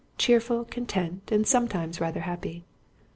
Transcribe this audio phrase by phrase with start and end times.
[0.17, 2.65] cheerful, content, and sometimes rather happy....